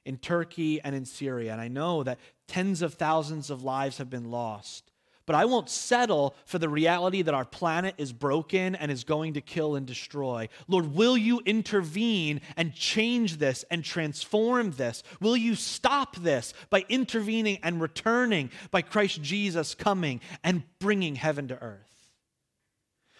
[0.06, 1.54] in Turkey and in Syria.
[1.54, 4.87] And I know that tens of thousands of lives have been lost.
[5.28, 9.34] But I won't settle for the reality that our planet is broken and is going
[9.34, 10.48] to kill and destroy.
[10.70, 15.04] Lord, will you intervene and change this and transform this?
[15.20, 21.50] Will you stop this by intervening and returning by Christ Jesus coming and bringing heaven
[21.50, 22.10] to earth?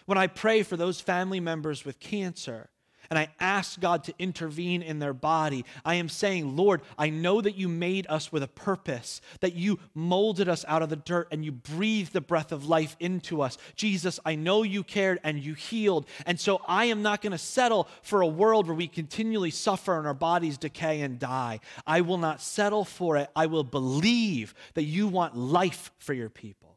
[0.06, 2.70] When I pray for those family members with cancer,
[3.10, 7.40] and I ask God to intervene in their body, I am saying, Lord, I know
[7.40, 11.28] that you made us with a purpose, that you molded us out of the dirt
[11.30, 13.56] and you breathed the breath of life into us.
[13.76, 16.06] Jesus, I know you cared and you healed.
[16.26, 19.96] And so I am not going to settle for a world where we continually suffer
[19.96, 21.60] and our bodies decay and die.
[21.86, 23.30] I will not settle for it.
[23.34, 26.76] I will believe that you want life for your people.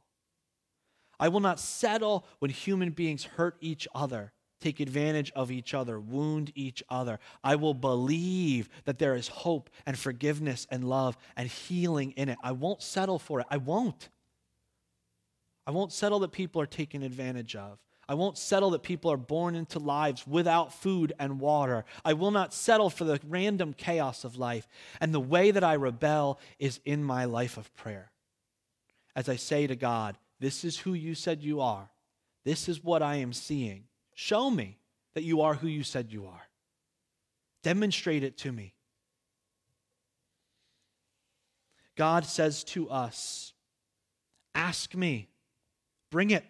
[1.20, 6.00] I will not settle when human beings hurt each other take advantage of each other,
[6.00, 7.20] wound each other.
[7.44, 12.38] I will believe that there is hope and forgiveness and love and healing in it.
[12.42, 13.48] I won't settle for it.
[13.50, 14.10] I won't.
[15.68, 17.80] I won't settle that people are taken advantage of.
[18.08, 21.86] I won't settle that people are born into lives without food and water.
[22.04, 24.68] I will not settle for the random chaos of life.
[25.00, 28.12] And the way that I rebel is in my life of prayer.
[29.16, 31.90] As I say to God, This is who you said you are.
[32.44, 33.84] This is what I am seeing.
[34.14, 34.78] Show me
[35.14, 36.48] that you are who you said you are.
[37.64, 38.74] Demonstrate it to me.
[41.96, 43.54] God says to us,
[44.56, 45.30] Ask me,
[46.10, 46.44] bring it.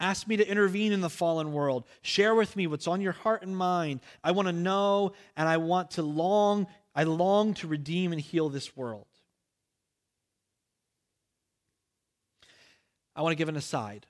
[0.00, 1.84] Ask me to intervene in the fallen world.
[2.02, 4.00] Share with me what's on your heart and mind.
[4.22, 8.48] I want to know and I want to long, I long to redeem and heal
[8.48, 9.06] this world.
[13.16, 14.06] I want to give an aside.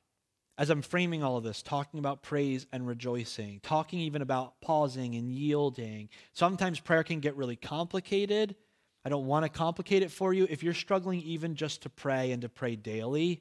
[0.59, 5.15] As I'm framing all of this, talking about praise and rejoicing, talking even about pausing
[5.15, 8.57] and yielding, sometimes prayer can get really complicated.
[9.05, 10.49] I don't want to complicate it for you.
[10.51, 13.41] If you're struggling even just to pray and to pray daily,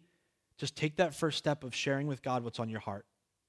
[0.59, 3.05] just take that first step of sharing with God what's on your heart.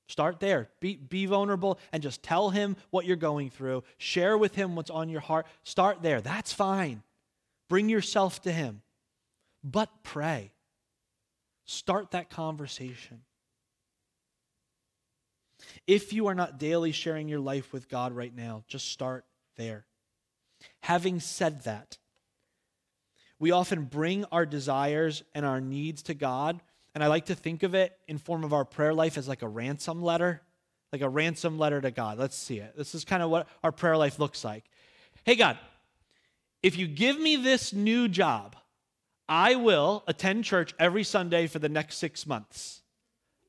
[0.09, 0.71] Start there.
[0.81, 3.85] Be, be vulnerable and just tell him what you're going through.
[3.99, 5.47] Share with him what's on your heart.
[5.63, 6.23] Start there.
[6.23, 7.03] That's fine.
[7.69, 8.81] Bring yourself to him.
[9.63, 10.53] But pray.
[11.67, 13.21] Start that conversation.
[15.89, 19.25] If you are not daily sharing your life with God right now, just start
[19.57, 19.87] there.
[20.83, 21.99] Having said that,
[23.41, 26.61] we often bring our desires and our needs to God
[26.99, 29.43] and I like to think of it in form of our prayer life as like
[29.43, 30.43] a ransom letter,
[30.93, 32.19] like a ransom letter to God.
[32.19, 32.77] Let's see it.
[32.77, 34.65] This is kind of what our prayer life looks like.
[35.25, 35.59] Hey, God,
[36.61, 38.57] if you give me this new job,
[39.29, 42.83] I will attend church every Sunday for the next six months,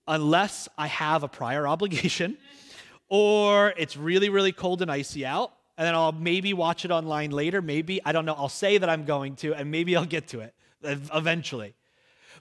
[0.09, 2.37] unless I have a prior obligation
[3.09, 5.53] or it's really, really cold and icy out.
[5.77, 7.61] And then I'll maybe watch it online later.
[7.61, 8.33] Maybe, I don't know.
[8.33, 11.73] I'll say that I'm going to, and maybe I'll get to it eventually.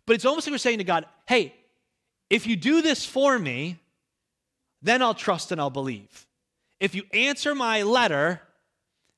[0.07, 1.55] But it's almost like we're saying to God, hey,
[2.31, 3.79] if you do this for me,
[4.83, 6.27] then I'll trust and I'll believe.
[6.81, 8.41] If you answer my letter,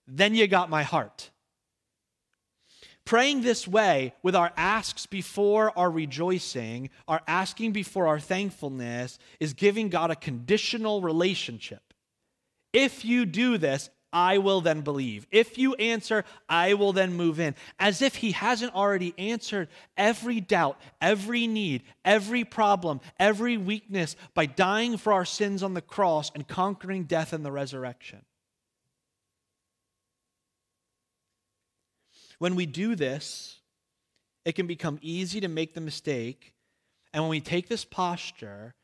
[0.07, 1.31] then you got my heart.
[3.11, 9.53] Praying this way with our asks before our rejoicing, our asking before our thankfulness, is
[9.53, 11.83] giving God a conditional relationship.
[12.73, 15.27] If you do this, I will then believe.
[15.33, 17.57] If you answer, I will then move in.
[17.81, 24.46] As if he hasn't already answered every doubt, every need, every problem, every weakness by
[24.46, 28.20] dying for our sins on the cross and conquering death and the resurrection.
[32.40, 33.61] When we do this,
[34.46, 36.55] it can become easy to make the mistake.
[37.12, 38.74] And when we take this posture,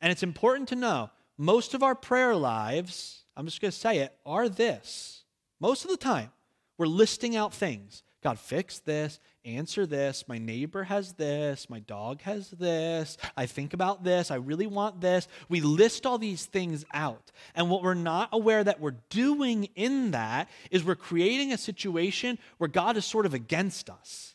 [0.00, 3.98] and it's important to know, most of our prayer lives, I'm just going to say
[3.98, 5.24] it, are this.
[5.60, 6.32] Most of the time,
[6.78, 8.02] we're listing out things.
[8.22, 10.24] God, fix this, answer this.
[10.28, 11.68] My neighbor has this.
[11.68, 13.16] My dog has this.
[13.36, 14.30] I think about this.
[14.30, 15.28] I really want this.
[15.48, 17.32] We list all these things out.
[17.54, 22.38] And what we're not aware that we're doing in that is we're creating a situation
[22.58, 24.34] where God is sort of against us.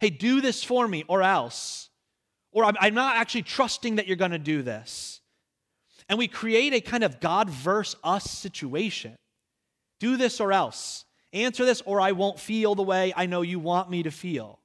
[0.00, 1.90] Hey, do this for me or else.
[2.52, 5.20] Or I'm, not actually trusting that you're going to do this.
[6.08, 9.16] And we create a kind of God versus us situation.
[10.00, 11.04] Do this or else.
[11.32, 14.58] Answer this or I won't feel the way I know you want me to feel.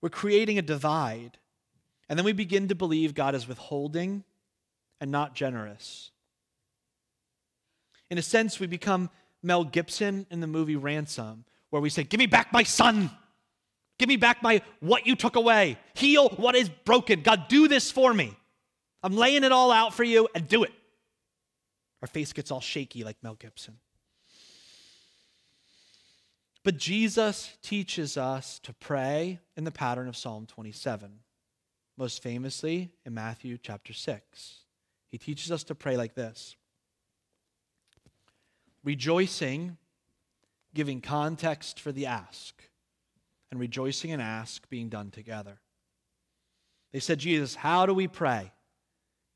[0.00, 1.38] We're creating a divide.
[2.08, 4.24] And then we begin to believe God is withholding
[5.00, 6.10] and not generous.
[8.10, 9.10] In a sense, we become
[9.42, 13.10] Mel Gibson in the movie Ransom, where we say, Give me back my son.
[13.98, 15.76] Give me back my what you took away.
[15.94, 17.20] Heal what is broken.
[17.20, 18.34] God, do this for me.
[19.02, 20.72] I'm laying it all out for you and do it.
[22.00, 23.74] Our face gets all shaky like Mel Gibson.
[26.68, 31.20] But Jesus teaches us to pray in the pattern of Psalm 27,
[31.96, 34.54] most famously in Matthew chapter 6.
[35.08, 36.56] He teaches us to pray like this
[38.84, 39.78] rejoicing,
[40.74, 42.62] giving context for the ask,
[43.50, 45.60] and rejoicing and ask being done together.
[46.92, 48.52] They said, Jesus, how do we pray?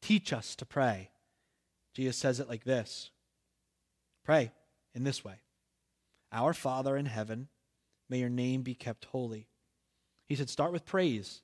[0.02, 1.08] Teach us to pray.
[1.94, 3.10] Jesus says it like this
[4.22, 4.52] Pray
[4.94, 5.36] in this way
[6.32, 7.48] Our Father in heaven,
[8.08, 9.48] may your name be kept holy.
[10.28, 11.42] He said, Start with praise.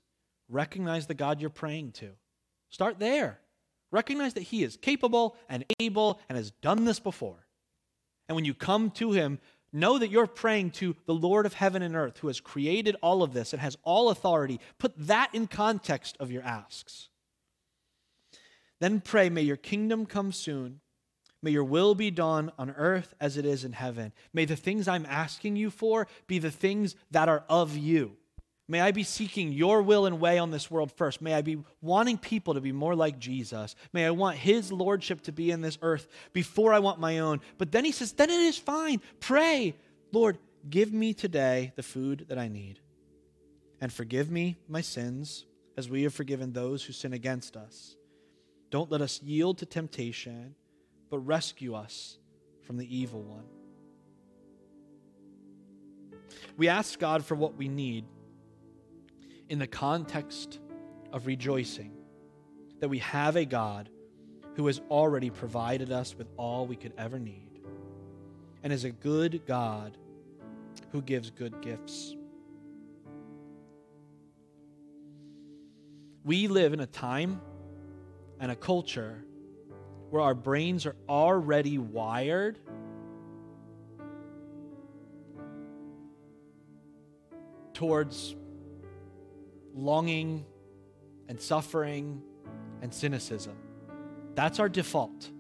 [0.49, 2.11] Recognize the God you're praying to.
[2.71, 3.39] Start there.
[3.91, 7.47] Recognize that He is capable and able and has done this before.
[8.29, 9.39] And when you come to Him,
[9.73, 13.23] know that you're praying to the Lord of heaven and earth who has created all
[13.23, 14.61] of this and has all authority.
[14.79, 17.09] Put that in context of your asks.
[18.81, 20.81] Then pray, may your kingdom come soon.
[21.43, 24.13] May your will be done on earth as it is in heaven.
[24.33, 28.17] May the things I'm asking you for be the things that are of you.
[28.71, 31.23] May I be seeking your will and way on this world first.
[31.23, 33.77] May I be wanting people to be more like Jesus.
[33.93, 37.41] May I want his lordship to be in this earth before I want my own.
[37.57, 39.01] But then he says, then it is fine.
[39.21, 39.75] Pray,
[40.13, 40.37] Lord,
[40.69, 42.81] give me today the food that I need.
[43.81, 45.47] And forgive me my sins
[45.79, 47.97] as we have forgiven those who sin against us
[48.71, 50.55] don't let us yield to temptation,
[51.11, 52.19] but rescue us
[52.63, 53.45] from the evil one.
[56.57, 58.05] We ask God for what we need
[59.49, 60.59] in the context
[61.13, 61.93] of rejoicing
[62.81, 63.89] that we have a God
[64.55, 67.61] who has already provided us with all we could ever need
[68.63, 69.97] and is a good God
[70.91, 72.15] who gives good gifts.
[76.25, 77.41] We live in a time
[78.41, 79.25] and a culture
[80.11, 82.59] where our brains are already wired
[87.75, 88.35] towards
[89.75, 90.45] longing
[91.29, 92.23] and suffering
[92.83, 93.57] and cynicism.
[94.35, 95.31] That's our default.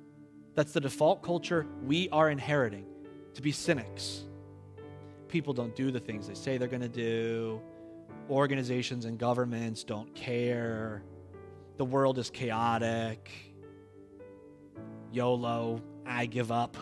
[0.54, 2.86] That's the default culture we are inheriting
[3.34, 4.24] to be cynics.
[5.28, 7.60] People don't do the things they say they're going to do.
[8.30, 11.02] Organizations and governments don't care.
[11.76, 13.47] The world is chaotic.
[15.12, 16.76] YOLO, I give up.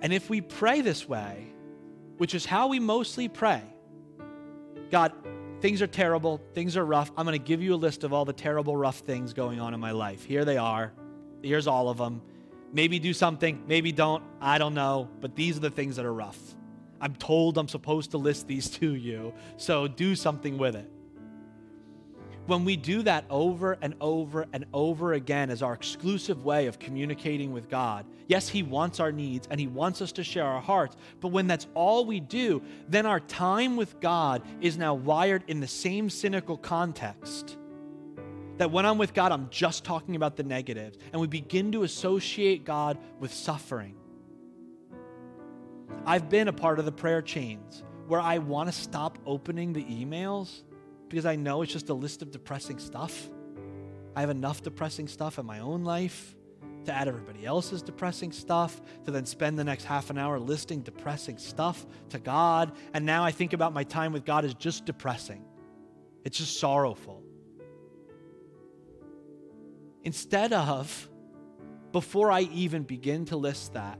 [0.00, 1.46] And if we pray this way,
[2.18, 3.62] which is how we mostly pray
[4.90, 5.12] God,
[5.60, 7.10] things are terrible, things are rough.
[7.16, 9.74] I'm going to give you a list of all the terrible, rough things going on
[9.74, 10.24] in my life.
[10.24, 10.92] Here they are.
[11.42, 12.22] Here's all of them.
[12.72, 14.22] Maybe do something, maybe don't.
[14.40, 15.08] I don't know.
[15.20, 16.38] But these are the things that are rough.
[17.00, 20.90] I'm told I'm supposed to list these to you, so do something with it
[22.48, 26.78] when we do that over and over and over again as our exclusive way of
[26.78, 30.60] communicating with God, yes, He wants our needs and He wants us to share our
[30.60, 35.44] hearts, but when that's all we do, then our time with God is now wired
[35.46, 37.58] in the same cynical context.
[38.56, 41.82] That when I'm with God, I'm just talking about the negatives, and we begin to
[41.82, 43.94] associate God with suffering.
[46.06, 49.84] I've been a part of the prayer chains where I want to stop opening the
[49.84, 50.62] emails
[51.08, 53.28] because I know it's just a list of depressing stuff.
[54.14, 56.34] I have enough depressing stuff in my own life
[56.84, 60.80] to add everybody else's depressing stuff, to then spend the next half an hour listing
[60.80, 62.72] depressing stuff to God.
[62.94, 65.44] And now I think about my time with God as just depressing,
[66.24, 67.22] it's just sorrowful.
[70.04, 71.08] Instead of,
[71.92, 73.98] before I even begin to list that,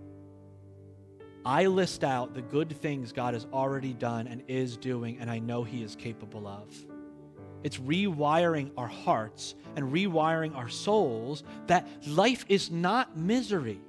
[1.44, 5.38] I list out the good things God has already done and is doing, and I
[5.38, 6.74] know He is capable of.
[7.64, 13.80] It's rewiring our hearts and rewiring our souls that life is not misery.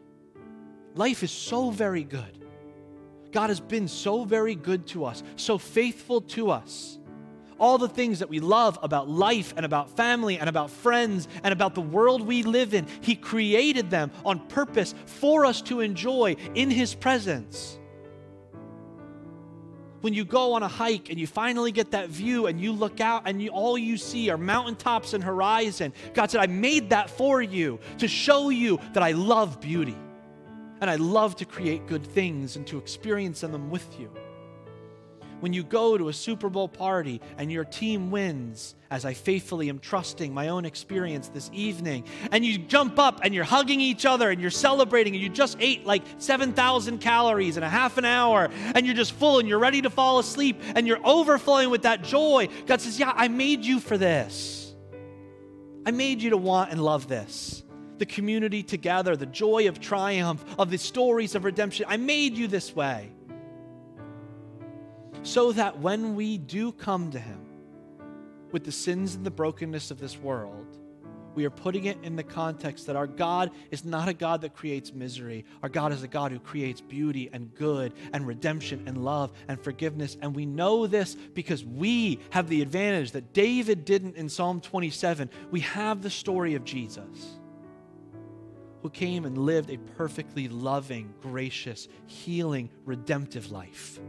[0.96, 2.46] Life is so very good.
[3.32, 6.98] God has been so very good to us, so faithful to us.
[7.60, 11.52] All the things that we love about life and about family and about friends and
[11.52, 16.38] about the world we live in, He created them on purpose for us to enjoy
[16.56, 17.79] in His presence
[20.02, 23.02] when you go on a hike and you finally get that view and you look
[23.02, 25.94] out and you, all you see are mountaintops and horizon.
[26.14, 29.98] God said, I made that for you to show you that I love beauty
[30.82, 34.12] and I love to create good things and to experience them with you
[35.40, 39.70] when you go to a Super Bowl party and your team wins, as I faithfully
[39.70, 44.06] am trusting my own experience this evening, and you jump up and you're hugging each
[44.06, 48.06] other and you're celebrating and you just ate like 7,000 calories in a half an
[48.06, 51.84] hour and you're just full and you're ready to fall asleep and you're overflowing with
[51.84, 52.48] that joy.
[52.66, 54.74] God says, Yeah, I made you for this.
[55.86, 57.64] I made you to want and love this.
[57.98, 61.86] The community together, the joy of triumph, of the stories of redemption.
[61.90, 63.12] I made you this way
[65.24, 67.46] so that when we do come to Him
[68.52, 70.80] with the sins and the brokenness of this world,
[71.36, 74.56] we are putting it in the context that our God is not a God that
[74.56, 75.46] creates misery.
[75.62, 79.58] Our God is a God who creates beauty and good and redemption and love and
[79.62, 80.18] forgiveness.
[80.22, 85.30] And we know this because we have the advantage that David didn't in Psalm 27.
[85.52, 87.38] We have the story of Jesus
[88.82, 94.00] who came and lived a perfectly loving, gracious, healing, redemptive life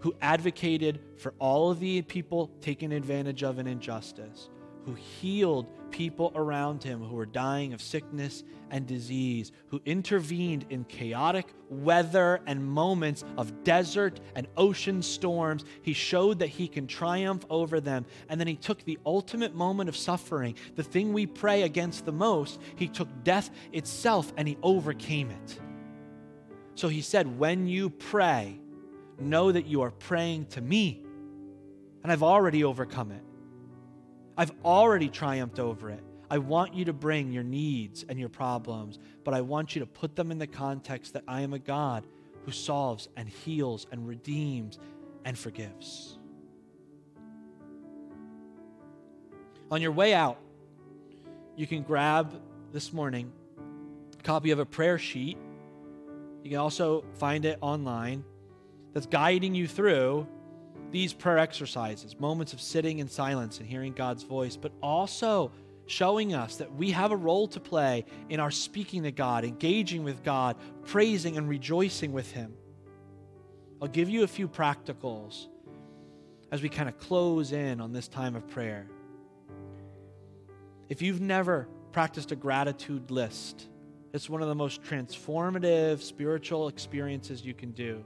[0.00, 4.50] who advocated for all of the people taken advantage of in injustice,
[4.84, 10.84] who healed people around him who were dying of sickness and disease, who intervened in
[10.84, 15.64] chaotic weather and moments of desert and ocean storms.
[15.82, 18.04] He showed that he can triumph over them.
[18.28, 22.12] And then he took the ultimate moment of suffering, the thing we pray against the
[22.12, 25.60] most, he took death itself and he overcame it.
[26.74, 28.60] So he said, When you pray,
[29.18, 31.02] know that you are praying to me.
[32.02, 33.22] And I've already overcome it.
[34.36, 36.02] I've already triumphed over it.
[36.30, 39.86] I want you to bring your needs and your problems, but I want you to
[39.86, 42.06] put them in the context that I am a God
[42.44, 44.78] who solves and heals and redeems
[45.24, 46.18] and forgives.
[49.70, 50.38] On your way out,
[51.56, 52.40] you can grab
[52.72, 53.32] this morning
[54.18, 55.38] a copy of a prayer sheet.
[56.42, 58.24] You can also find it online
[58.96, 60.26] that's guiding you through
[60.90, 65.52] these prayer exercises, moments of sitting in silence and hearing God's voice, but also
[65.84, 70.02] showing us that we have a role to play in our speaking to God, engaging
[70.02, 72.54] with God, praising and rejoicing with Him.
[73.82, 75.48] I'll give you a few practicals.
[76.50, 78.86] as we kind of close in on this time of prayer.
[80.88, 83.68] If you've never practiced a gratitude list,
[84.14, 88.02] it's one of the most transformative spiritual experiences you can do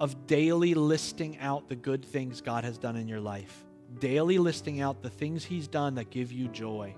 [0.00, 3.64] of daily listing out the good things God has done in your life,
[3.98, 6.94] daily listing out the things He's done that give you joy.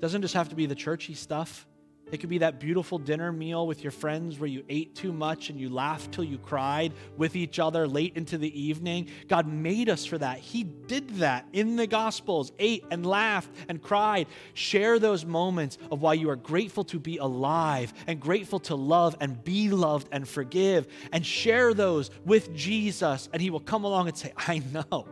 [0.00, 1.66] Doesn't just have to be the churchy stuff.
[2.14, 5.50] It could be that beautiful dinner meal with your friends where you ate too much
[5.50, 9.08] and you laughed till you cried with each other late into the evening.
[9.26, 10.38] God made us for that.
[10.38, 14.28] He did that in the Gospels, ate and laughed and cried.
[14.52, 19.16] Share those moments of why you are grateful to be alive and grateful to love
[19.20, 20.86] and be loved and forgive.
[21.10, 25.08] And share those with Jesus, and He will come along and say, I know.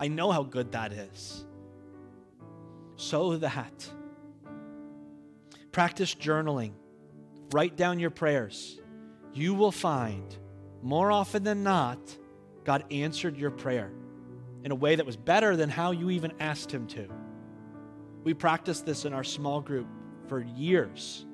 [0.00, 1.44] I know how good that is.
[2.96, 3.88] So that
[5.78, 6.72] Practice journaling.
[7.52, 8.80] Write down your prayers.
[9.32, 10.36] You will find
[10.82, 12.00] more often than not,
[12.64, 13.92] God answered your prayer
[14.64, 17.06] in a way that was better than how you even asked Him to.
[18.24, 19.86] We practiced this in our small group
[20.26, 21.24] for years.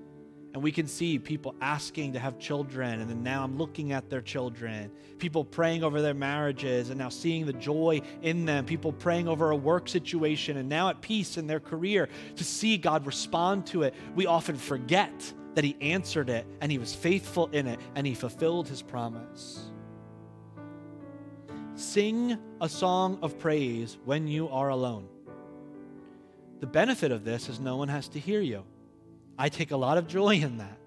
[0.55, 4.09] And we can see people asking to have children, and then now I'm looking at
[4.09, 4.89] their children.
[5.19, 8.65] People praying over their marriages, and now seeing the joy in them.
[8.65, 12.79] People praying over a work situation, and now at peace in their career to see
[12.79, 13.95] God respond to it.
[14.15, 18.15] We often forget that He answered it, and He was faithful in it, and He
[18.15, 19.73] fulfilled His promise.
[21.75, 25.09] Sing a song of praise when you are alone.
[26.61, 28.65] The benefit of this is no one has to hear you.
[29.39, 30.79] I take a lot of joy in that.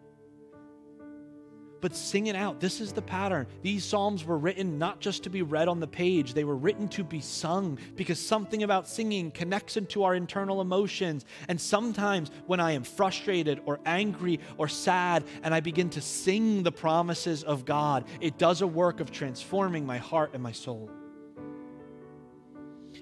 [1.79, 2.59] But sing it out.
[2.59, 3.45] This is the pattern.
[3.61, 6.87] These Psalms were written not just to be read on the page, they were written
[6.89, 11.23] to be sung because something about singing connects into our internal emotions.
[11.47, 16.63] And sometimes when I am frustrated or angry or sad and I begin to sing
[16.63, 20.89] the promises of God, it does a work of transforming my heart and my soul.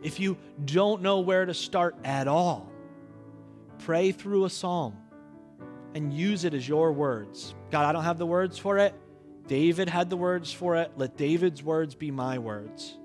[0.03, 2.69] If you don't know where to start at all,
[3.79, 4.97] pray through a psalm
[5.95, 7.55] and use it as your words.
[7.71, 8.93] God, I don't have the words for it.
[9.47, 10.91] David had the words for it.
[10.97, 12.97] Let David's words be my words.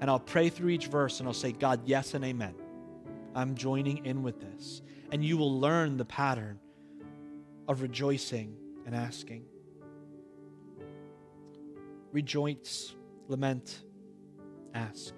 [0.00, 2.54] And I'll pray through each verse and I'll say, God, yes and amen.
[3.34, 4.82] I'm joining in with this.
[5.10, 6.58] And you will learn the pattern
[7.68, 9.44] of rejoicing and asking.
[12.12, 12.94] Rejoice,
[13.28, 13.82] lament,
[14.74, 15.14] ask.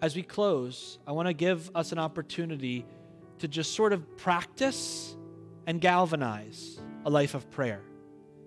[0.00, 2.86] As we close, I want to give us an opportunity
[3.38, 5.16] to just sort of practice
[5.66, 7.82] and galvanize a life of prayer.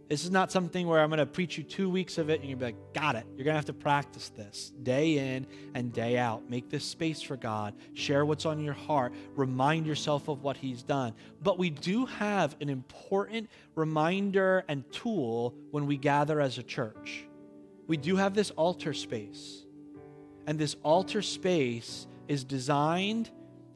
[0.09, 2.49] This is not something where I'm going to preach you two weeks of it and
[2.49, 3.26] you'll be like, got it.
[3.36, 6.49] You're going to have to practice this day in and day out.
[6.49, 7.74] Make this space for God.
[7.93, 9.13] Share what's on your heart.
[9.36, 11.13] Remind yourself of what He's done.
[11.43, 17.26] But we do have an important reminder and tool when we gather as a church.
[17.88, 19.65] We do have this altar space.
[20.45, 23.30] And this altar space is designed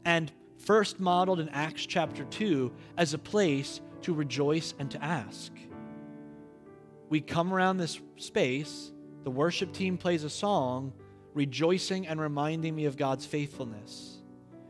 [0.06, 0.32] and
[0.62, 5.52] first modeled in Acts chapter 2 as a place to rejoice and to ask.
[7.10, 8.92] We come around this space,
[9.24, 10.94] the worship team plays a song,
[11.34, 14.22] rejoicing and reminding me of God's faithfulness.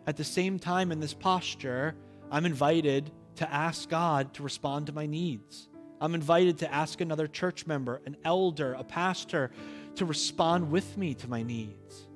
[0.07, 1.95] At the same time, in this posture,
[2.31, 5.69] I'm invited to ask God to respond to my needs.
[5.99, 9.51] I'm invited to ask another church member, an elder, a pastor
[9.95, 12.07] to respond with me to my needs.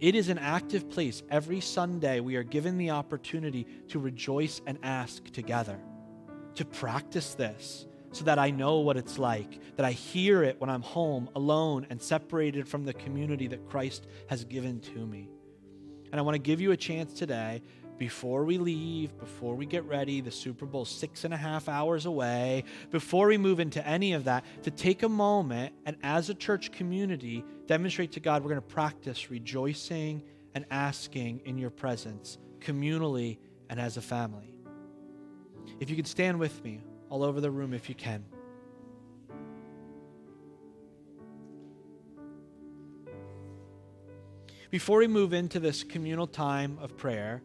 [0.00, 1.22] It is an active place.
[1.30, 5.78] Every Sunday, we are given the opportunity to rejoice and ask together,
[6.56, 10.70] to practice this so that I know what it's like, that I hear it when
[10.70, 15.28] I'm home, alone, and separated from the community that Christ has given to me.
[16.12, 17.62] And I want to give you a chance today
[17.98, 22.06] before we leave, before we get ready, the Super Bowl six and a half hours
[22.06, 26.34] away, before we move into any of that, to take a moment and as a
[26.34, 30.22] church community, demonstrate to God we're going to practice rejoicing
[30.54, 33.38] and asking in your presence, communally
[33.70, 34.58] and as a family.
[35.80, 38.24] If you could stand with me all over the room, if you can.
[44.70, 47.42] Before we move into this communal time of prayer,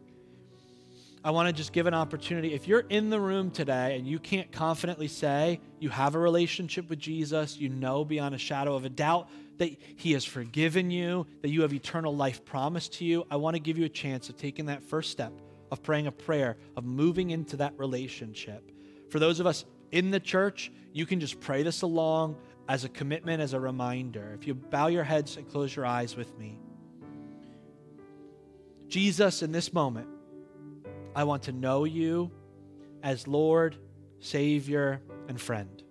[1.22, 2.54] I want to just give an opportunity.
[2.54, 6.88] If you're in the room today and you can't confidently say you have a relationship
[6.88, 11.26] with Jesus, you know beyond a shadow of a doubt that He has forgiven you,
[11.42, 14.30] that you have eternal life promised to you, I want to give you a chance
[14.30, 15.32] of taking that first step
[15.70, 18.70] of praying a prayer, of moving into that relationship.
[19.08, 22.36] For those of us in the church, you can just pray this along
[22.68, 24.32] as a commitment, as a reminder.
[24.34, 26.58] If you bow your heads and close your eyes with me.
[28.88, 30.08] Jesus, in this moment,
[31.14, 32.30] I want to know you
[33.02, 33.76] as Lord,
[34.20, 35.82] Savior, and friend.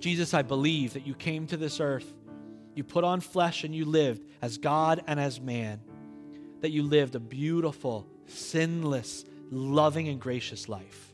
[0.00, 2.14] Jesus, I believe that you came to this earth,
[2.74, 5.80] you put on flesh, and you lived as God and as man,
[6.60, 11.12] that you lived a beautiful, sinless, loving, and gracious life.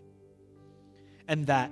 [1.27, 1.71] And that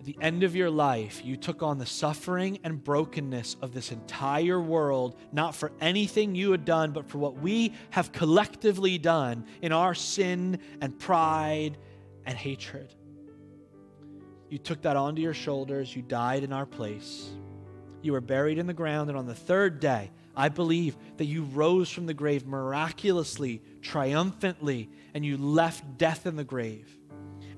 [0.00, 3.92] at the end of your life, you took on the suffering and brokenness of this
[3.92, 9.44] entire world, not for anything you had done, but for what we have collectively done
[9.60, 11.76] in our sin and pride
[12.24, 12.94] and hatred.
[14.48, 15.94] You took that onto your shoulders.
[15.94, 17.28] You died in our place.
[18.00, 21.42] You were buried in the ground, and on the third day, I believe that you
[21.42, 26.99] rose from the grave miraculously, triumphantly, and you left death in the grave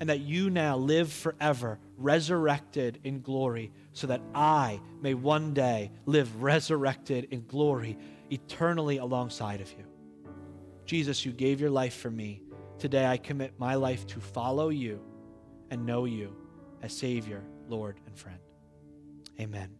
[0.02, 5.92] and that you now live forever, resurrected in glory, so that I may one day
[6.06, 7.96] live resurrected in glory
[8.28, 9.84] eternally alongside of you.
[10.86, 12.42] Jesus, you gave your life for me.
[12.80, 15.00] Today I commit my life to follow you
[15.70, 16.34] and know you
[16.82, 18.40] as Savior, Lord, and friend.
[19.38, 19.70] Amen.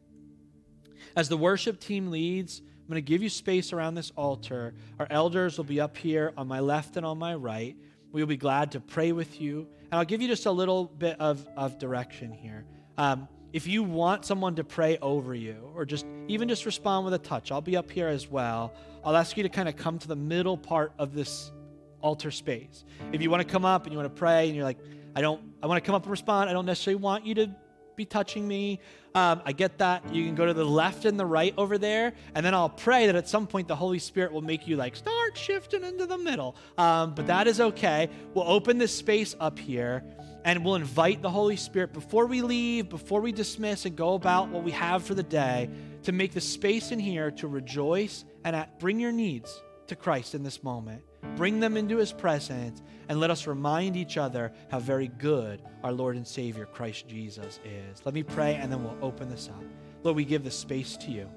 [1.17, 4.75] As the worship team leads, I'm going to give you space around this altar.
[5.01, 7.77] Our elders will be up here on my left and on my right.
[8.13, 11.21] We'll be glad to pray with you and I'll give you just a little bit
[11.21, 12.65] of, of direction here.
[12.97, 17.13] Um, if you want someone to pray over you, or just even just respond with
[17.13, 18.73] a touch, I'll be up here as well.
[19.05, 21.53] I'll ask you to kind of come to the middle part of this
[22.01, 22.87] altar space.
[23.13, 24.79] If you want to come up and you want to pray, and you're like,
[25.15, 26.49] I don't, I want to come up and respond.
[26.49, 27.55] I don't necessarily want you to
[27.97, 28.81] be touching me.
[29.15, 30.15] Um, I get that.
[30.15, 33.07] You can go to the left and the right over there, and then I'll pray
[33.07, 36.17] that at some point the Holy Spirit will make you like start shifting into the
[36.17, 36.57] middle.
[36.79, 38.09] Um, but that is okay.
[38.33, 40.03] We'll open this space up here,
[40.45, 44.49] and we'll invite the Holy Spirit before we leave, before we dismiss and go about
[44.49, 45.69] what we have for the day,
[46.05, 50.35] to make the space in here to rejoice and at, bring your needs to Christ
[50.35, 51.03] in this moment.
[51.37, 55.93] Bring them into His presence and let us remind each other how very good our
[55.93, 58.05] Lord and Savior Christ Jesus is.
[58.05, 59.63] Let me pray and then we'll open this up.
[60.03, 61.29] Lord, we give the space to you.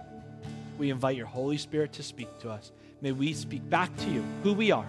[0.78, 2.72] We invite your Holy Spirit to speak to us.
[3.02, 4.88] May we speak back to you who we are,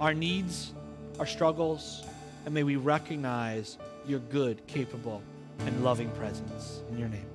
[0.00, 0.72] our needs,
[1.18, 2.04] our struggles,
[2.44, 5.22] and may we recognize your good, capable,
[5.60, 6.80] and loving presence.
[6.90, 7.29] In your name.